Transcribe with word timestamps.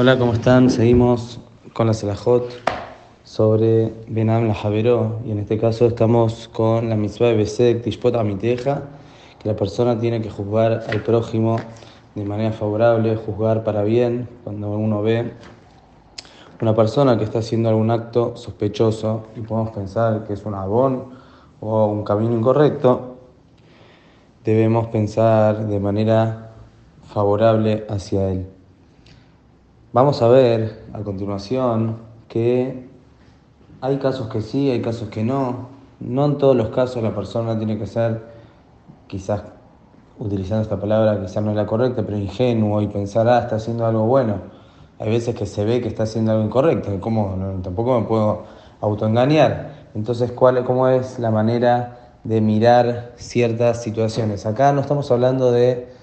Hola, 0.00 0.16
¿cómo 0.16 0.32
están? 0.32 0.70
Seguimos 0.70 1.40
con 1.72 1.88
la 1.88 1.92
Selajot 1.92 2.48
sobre 3.24 3.92
Benam 4.06 4.46
la 4.46 4.54
Javeró 4.54 5.18
y 5.26 5.32
en 5.32 5.40
este 5.40 5.58
caso 5.58 5.86
estamos 5.86 6.46
con 6.46 6.88
la 6.88 6.94
mitzvah 6.94 7.26
de 7.26 7.34
Besek 7.34 7.82
Tishpot 7.82 8.14
Amiteja, 8.14 8.82
que 9.40 9.48
la 9.48 9.56
persona 9.56 9.98
tiene 9.98 10.22
que 10.22 10.30
juzgar 10.30 10.84
al 10.88 11.02
prójimo 11.02 11.56
de 12.14 12.24
manera 12.24 12.52
favorable, 12.52 13.16
juzgar 13.16 13.64
para 13.64 13.82
bien 13.82 14.28
cuando 14.44 14.70
uno 14.70 15.02
ve 15.02 15.32
una 16.62 16.76
persona 16.76 17.18
que 17.18 17.24
está 17.24 17.40
haciendo 17.40 17.68
algún 17.68 17.90
acto 17.90 18.36
sospechoso 18.36 19.24
y 19.34 19.40
podemos 19.40 19.72
pensar 19.72 20.22
que 20.28 20.34
es 20.34 20.46
un 20.46 20.54
abón 20.54 21.06
o 21.58 21.86
un 21.86 22.04
camino 22.04 22.36
incorrecto, 22.36 23.16
debemos 24.44 24.86
pensar 24.86 25.66
de 25.66 25.80
manera 25.80 26.52
favorable 27.02 27.84
hacia 27.88 28.30
él. 28.30 28.57
Vamos 29.90 30.20
a 30.20 30.28
ver 30.28 30.84
a 30.92 31.00
continuación 31.00 31.96
que 32.28 32.90
hay 33.80 33.96
casos 33.96 34.28
que 34.28 34.42
sí, 34.42 34.70
hay 34.70 34.82
casos 34.82 35.08
que 35.08 35.24
no. 35.24 35.68
No 35.98 36.26
en 36.26 36.36
todos 36.36 36.54
los 36.54 36.68
casos 36.68 37.02
la 37.02 37.14
persona 37.14 37.56
tiene 37.56 37.78
que 37.78 37.86
ser, 37.86 38.20
quizás 39.06 39.44
utilizando 40.18 40.60
esta 40.60 40.78
palabra, 40.78 41.18
quizás 41.18 41.42
no 41.42 41.52
es 41.52 41.56
la 41.56 41.64
correcta, 41.64 42.02
pero 42.04 42.18
ingenuo 42.18 42.82
y 42.82 42.88
pensar, 42.88 43.26
ah, 43.28 43.38
está 43.38 43.56
haciendo 43.56 43.86
algo 43.86 44.04
bueno. 44.04 44.34
Hay 44.98 45.08
veces 45.08 45.34
que 45.34 45.46
se 45.46 45.64
ve 45.64 45.80
que 45.80 45.88
está 45.88 46.02
haciendo 46.02 46.32
algo 46.32 46.44
incorrecto, 46.44 46.90
¿cómo? 47.00 47.34
tampoco 47.62 47.98
me 47.98 48.06
puedo 48.06 48.42
autoengañar. 48.82 49.88
Entonces, 49.94 50.32
¿cuál, 50.32 50.66
¿cómo 50.66 50.88
es 50.88 51.18
la 51.18 51.30
manera 51.30 52.18
de 52.24 52.42
mirar 52.42 53.12
ciertas 53.16 53.82
situaciones? 53.82 54.44
Acá 54.44 54.70
no 54.74 54.82
estamos 54.82 55.10
hablando 55.10 55.50
de 55.50 55.96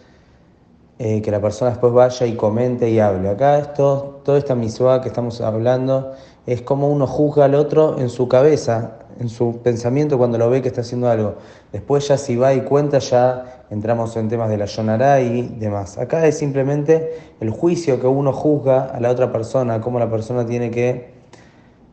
eh, 0.97 1.21
que 1.21 1.29
la 1.29 1.41
persona 1.41 1.71
después 1.71 1.91
vaya 1.91 2.25
y 2.25 2.35
comente 2.35 2.89
y 2.89 2.99
hable. 2.99 3.27
Acá 3.27 3.59
esto, 3.59 4.21
toda 4.23 4.37
esta 4.37 4.55
misua 4.55 5.01
que 5.01 5.09
estamos 5.09 5.41
hablando 5.41 6.13
es 6.45 6.61
como 6.61 6.89
uno 6.89 7.05
juzga 7.05 7.45
al 7.45 7.55
otro 7.55 7.99
en 7.99 8.09
su 8.09 8.29
cabeza, 8.29 8.99
en 9.19 9.27
su 9.27 9.59
pensamiento 9.61 10.17
cuando 10.17 10.37
lo 10.37 10.49
ve 10.49 10.61
que 10.61 10.69
está 10.69 10.81
haciendo 10.81 11.09
algo. 11.09 11.35
Después 11.73 12.07
ya 12.07 12.17
si 12.17 12.37
va 12.37 12.53
y 12.53 12.61
cuenta 12.61 12.99
ya 12.99 13.65
entramos 13.69 14.15
en 14.15 14.29
temas 14.29 14.49
de 14.49 14.57
la 14.57 14.65
yonará 14.67 15.19
y 15.19 15.41
demás. 15.59 15.97
Acá 15.97 16.25
es 16.27 16.37
simplemente 16.37 17.19
el 17.41 17.49
juicio 17.49 17.99
que 17.99 18.07
uno 18.07 18.31
juzga 18.31 18.85
a 18.85 19.01
la 19.01 19.09
otra 19.09 19.33
persona, 19.33 19.81
cómo 19.81 19.99
la 19.99 20.09
persona 20.09 20.45
tiene 20.45 20.71
que 20.71 21.13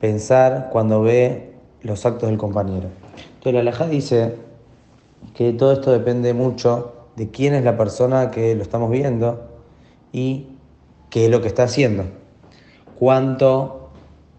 pensar 0.00 0.68
cuando 0.70 1.02
ve 1.02 1.54
los 1.82 2.06
actos 2.06 2.28
del 2.28 2.38
compañero. 2.38 2.88
Entonces 3.34 3.54
la 3.54 3.60
alajá 3.60 3.88
dice 3.88 4.36
que 5.34 5.52
todo 5.54 5.72
esto 5.72 5.90
depende 5.90 6.34
mucho 6.34 7.01
de 7.16 7.30
quién 7.30 7.54
es 7.54 7.64
la 7.64 7.76
persona 7.76 8.30
que 8.30 8.54
lo 8.54 8.62
estamos 8.62 8.90
viendo 8.90 9.42
y 10.12 10.48
qué 11.10 11.26
es 11.26 11.30
lo 11.30 11.40
que 11.40 11.48
está 11.48 11.64
haciendo. 11.64 12.04
Cuánto 12.98 13.90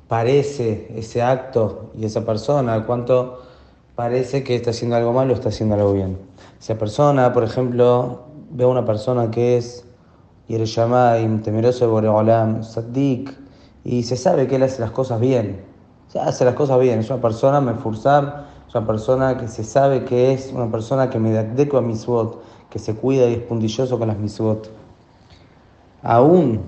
parece 0.08 0.92
ese 0.96 1.22
acto 1.22 1.92
y 1.98 2.06
esa 2.06 2.26
persona, 2.26 2.86
cuánto 2.86 3.42
parece 3.96 4.44
que 4.44 4.56
está 4.56 4.72
haciendo 4.72 4.96
algo 4.96 5.14
malo 5.14 5.34
o 5.34 5.36
está 5.36 5.50
haciendo 5.50 5.76
algo 5.76 5.94
bien. 5.94 6.18
Esa 6.60 6.78
persona, 6.78 7.34
por 7.34 7.44
ejemplo, 7.44 8.24
ve 8.52 8.64
a 8.64 8.68
una 8.68 8.86
persona 8.86 9.30
que 9.32 9.58
es 9.58 9.86
temeroso 10.48 12.02
de 12.02 13.26
y 13.84 14.04
se 14.04 14.16
sabe 14.16 14.48
que 14.48 14.56
él 14.56 14.64
hace 14.64 14.82
las 14.82 14.92
cosas 14.92 15.20
bien. 15.20 15.64
O 16.14 16.20
hace 16.20 16.46
las 16.46 16.54
cosas 16.54 16.80
bien. 16.80 17.00
Es 17.00 17.10
una 17.10 17.22
persona, 17.22 17.60
me 17.60 17.74
forzar, 17.74 18.46
es 18.68 18.76
una 18.76 18.86
persona 18.86 19.38
que 19.38 19.48
se 19.48 19.64
sabe 19.64 20.06
que 20.06 20.34
es 20.34 20.52
una 20.54 20.72
persona 20.72 21.10
que 21.10 21.20
me 21.20 21.32
da 21.32 21.42
a 21.78 21.82
mis 21.82 22.06
votos 22.06 22.40
que 22.74 22.80
se 22.80 22.96
cuida 22.96 23.30
y 23.30 23.34
es 23.34 23.40
puntilloso 23.42 24.00
con 24.00 24.08
las 24.08 24.18
misbot. 24.18 24.68
Aún 26.02 26.60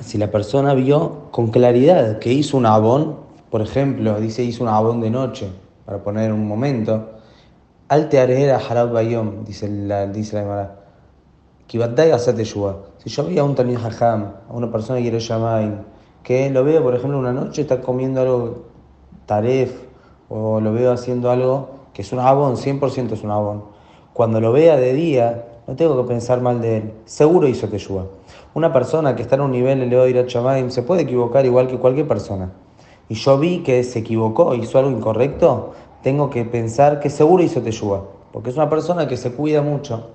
si 0.00 0.18
la 0.18 0.30
persona 0.30 0.74
vio 0.74 1.30
con 1.30 1.48
claridad 1.48 2.18
que 2.18 2.30
hizo 2.34 2.58
un 2.58 2.66
abón, 2.66 3.16
por 3.50 3.62
ejemplo, 3.62 4.20
dice 4.20 4.44
hizo 4.44 4.62
un 4.62 4.68
abón 4.68 5.00
de 5.00 5.08
noche, 5.08 5.48
para 5.86 6.02
poner 6.02 6.34
un 6.34 6.46
momento, 6.46 7.12
al 7.88 8.10
tearera 8.10 8.58
harab 8.58 8.92
bayom, 8.92 9.42
dice 9.42 9.70
la, 9.70 10.06
dice 10.06 10.36
la 10.36 10.42
Gemara. 10.42 10.80
Si 11.66 13.08
yo 13.08 13.24
vi 13.24 13.38
a 13.38 13.44
un 13.44 13.54
Tani 13.54 13.74
Hajam, 13.74 14.34
a 14.50 14.52
una 14.52 14.70
persona 14.70 14.98
que 14.98 15.04
quiere 15.04 15.20
llamar, 15.20 15.84
que 16.22 16.50
lo 16.50 16.62
veo, 16.62 16.82
por 16.82 16.94
ejemplo, 16.94 17.18
una 17.18 17.32
noche 17.32 17.62
está 17.62 17.80
comiendo 17.80 18.20
algo 18.20 18.64
taref, 19.24 19.72
o 20.28 20.60
lo 20.60 20.74
veo 20.74 20.92
haciendo 20.92 21.30
algo 21.30 21.70
que 21.94 22.02
es 22.02 22.12
un 22.12 22.18
abón, 22.18 22.56
100% 22.56 23.12
es 23.12 23.22
un 23.22 23.30
abón 23.30 23.75
cuando 24.16 24.40
lo 24.40 24.50
vea 24.50 24.78
de 24.78 24.94
día, 24.94 25.44
no 25.66 25.76
tengo 25.76 25.94
que 26.00 26.08
pensar 26.08 26.40
mal 26.40 26.62
de 26.62 26.78
él. 26.78 26.92
Seguro 27.04 27.48
hizo 27.48 27.68
Teshua. 27.68 28.06
Una 28.54 28.72
persona 28.72 29.14
que 29.14 29.20
está 29.20 29.34
en 29.34 29.42
un 29.42 29.50
nivel 29.50 29.78
de 29.78 29.86
Leo 29.86 30.26
Chamaim 30.26 30.70
se 30.70 30.82
puede 30.82 31.02
equivocar 31.02 31.44
igual 31.44 31.66
que 31.66 31.76
cualquier 31.76 32.08
persona. 32.08 32.50
Y 33.10 33.14
yo 33.14 33.36
vi 33.38 33.58
que 33.58 33.84
se 33.84 33.98
equivocó, 33.98 34.54
hizo 34.54 34.78
algo 34.78 34.90
incorrecto, 34.90 35.74
tengo 36.02 36.30
que 36.30 36.46
pensar 36.46 36.98
que 36.98 37.10
seguro 37.10 37.42
hizo 37.42 37.60
Teshua. 37.60 38.06
Porque 38.32 38.48
es 38.48 38.56
una 38.56 38.70
persona 38.70 39.06
que 39.06 39.18
se 39.18 39.32
cuida 39.32 39.60
mucho. 39.60 40.08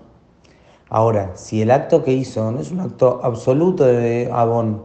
Ahora, 0.89 1.33
si 1.35 1.61
el 1.61 1.69
acto 1.69 2.03
que 2.03 2.11
hizo 2.11 2.51
no 2.51 2.59
es 2.59 2.71
un 2.71 2.79
acto 2.79 3.19
absoluto 3.21 3.83
de 3.83 4.31
Abón, 4.33 4.81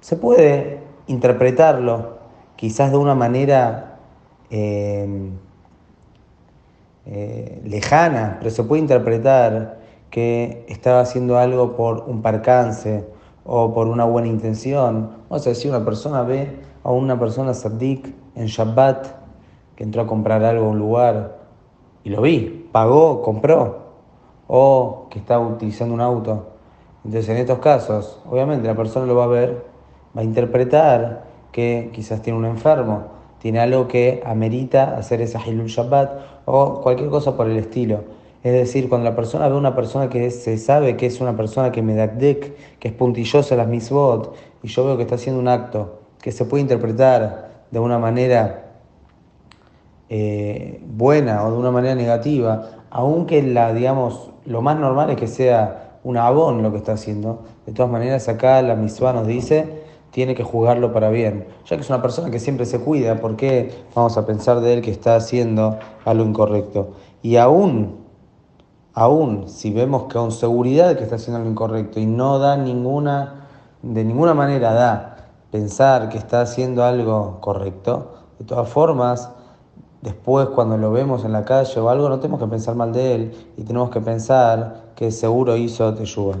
se 0.00 0.16
puede 0.16 0.80
interpretarlo 1.06 2.18
quizás 2.56 2.90
de 2.90 2.96
una 2.96 3.14
manera 3.14 4.00
eh, 4.50 5.30
eh, 7.04 7.60
lejana, 7.64 8.36
pero 8.38 8.50
se 8.50 8.62
puede 8.62 8.82
interpretar 8.82 9.80
que 10.10 10.64
estaba 10.68 11.00
haciendo 11.00 11.38
algo 11.38 11.74
por 11.74 12.04
un 12.06 12.22
percance 12.22 13.04
o 13.44 13.72
por 13.74 13.88
una 13.88 14.04
buena 14.04 14.28
intención. 14.28 15.10
O 15.28 15.38
sea, 15.38 15.54
si 15.54 15.68
una 15.68 15.84
persona 15.84 16.22
ve 16.22 16.60
a 16.84 16.92
una 16.92 17.18
persona 17.18 17.54
sadik 17.54 18.14
en 18.34 18.46
Shabbat 18.46 19.06
que 19.74 19.84
entró 19.84 20.02
a 20.02 20.06
comprar 20.06 20.44
algo 20.44 20.66
a 20.66 20.68
un 20.68 20.78
lugar 20.78 21.38
y 22.04 22.10
lo 22.10 22.22
vi, 22.22 22.68
pagó, 22.70 23.22
compró, 23.22 23.82
o 24.46 25.06
que 25.10 25.18
está 25.18 25.38
utilizando 25.38 25.94
un 25.94 26.00
auto. 26.00 26.48
Entonces, 27.04 27.28
en 27.30 27.38
estos 27.38 27.58
casos, 27.58 28.20
obviamente 28.30 28.68
la 28.68 28.74
persona 28.74 29.06
lo 29.06 29.16
va 29.16 29.24
a 29.24 29.28
ver, 29.28 29.64
va 30.16 30.20
a 30.20 30.24
interpretar 30.24 31.24
que 31.50 31.90
quizás 31.92 32.22
tiene 32.22 32.38
un 32.38 32.44
enfermo 32.44 33.21
tiene 33.42 33.58
algo 33.58 33.88
que 33.88 34.22
amerita 34.24 34.96
hacer 34.96 35.20
esa 35.20 35.40
Hilul 35.44 35.66
Shabbat 35.66 36.44
o 36.44 36.80
cualquier 36.80 37.10
cosa 37.10 37.36
por 37.36 37.50
el 37.50 37.56
estilo. 37.56 38.04
Es 38.44 38.52
decir, 38.52 38.88
cuando 38.88 39.04
la 39.10 39.16
persona 39.16 39.48
ve 39.48 39.56
una 39.56 39.74
persona 39.74 40.08
que 40.08 40.30
se 40.30 40.56
sabe 40.58 40.96
que 40.96 41.06
es 41.06 41.20
una 41.20 41.36
persona 41.36 41.72
que 41.72 41.82
me 41.82 41.96
da 41.96 42.16
que 42.16 42.54
es 42.80 42.92
puntillosa 42.92 43.56
las 43.56 43.66
misbot, 43.66 44.32
y 44.62 44.68
yo 44.68 44.84
veo 44.84 44.96
que 44.96 45.02
está 45.02 45.16
haciendo 45.16 45.40
un 45.40 45.48
acto 45.48 46.02
que 46.20 46.30
se 46.30 46.44
puede 46.44 46.62
interpretar 46.62 47.64
de 47.72 47.80
una 47.80 47.98
manera 47.98 48.76
eh, 50.08 50.80
buena 50.86 51.44
o 51.44 51.50
de 51.50 51.58
una 51.58 51.72
manera 51.72 51.96
negativa, 51.96 52.70
aunque 52.90 53.42
la, 53.42 53.74
digamos, 53.74 54.30
lo 54.46 54.62
más 54.62 54.78
normal 54.78 55.10
es 55.10 55.16
que 55.16 55.26
sea 55.26 55.98
un 56.04 56.16
abón 56.16 56.62
lo 56.62 56.70
que 56.70 56.78
está 56.78 56.92
haciendo, 56.92 57.42
de 57.66 57.72
todas 57.72 57.90
maneras 57.90 58.28
acá 58.28 58.62
la 58.62 58.76
misbah 58.76 59.12
nos 59.12 59.26
dice 59.26 59.81
tiene 60.12 60.34
que 60.34 60.44
jugarlo 60.44 60.92
para 60.92 61.10
bien. 61.10 61.46
Ya 61.66 61.76
que 61.76 61.82
es 61.82 61.88
una 61.88 62.02
persona 62.02 62.30
que 62.30 62.38
siempre 62.38 62.66
se 62.66 62.78
cuida, 62.80 63.18
¿por 63.20 63.34
qué 63.34 63.84
vamos 63.94 64.16
a 64.16 64.26
pensar 64.26 64.60
de 64.60 64.74
él 64.74 64.82
que 64.82 64.90
está 64.90 65.16
haciendo 65.16 65.78
algo 66.04 66.24
incorrecto? 66.24 66.92
Y 67.22 67.36
aún, 67.36 68.04
aún 68.92 69.48
si 69.48 69.72
vemos 69.72 70.04
con 70.12 70.30
seguridad 70.30 70.96
que 70.96 71.02
está 71.02 71.16
haciendo 71.16 71.38
algo 71.38 71.50
incorrecto 71.50 71.98
y 71.98 72.06
no 72.06 72.38
da 72.38 72.56
ninguna, 72.56 73.48
de 73.82 74.04
ninguna 74.04 74.34
manera 74.34 74.74
da 74.74 75.16
pensar 75.50 76.10
que 76.10 76.18
está 76.18 76.42
haciendo 76.42 76.84
algo 76.84 77.38
correcto, 77.40 78.12
de 78.38 78.44
todas 78.44 78.68
formas, 78.68 79.30
después 80.02 80.48
cuando 80.48 80.76
lo 80.76 80.92
vemos 80.92 81.24
en 81.24 81.32
la 81.32 81.44
calle 81.46 81.80
o 81.80 81.88
algo, 81.88 82.10
no 82.10 82.20
tenemos 82.20 82.38
que 82.38 82.48
pensar 82.48 82.74
mal 82.74 82.92
de 82.92 83.14
él 83.14 83.52
y 83.56 83.62
tenemos 83.62 83.88
que 83.88 84.00
pensar 84.00 84.92
que 84.94 85.10
seguro 85.10 85.56
hizo 85.56 85.94
te 85.94 86.02
ayuda. 86.02 86.36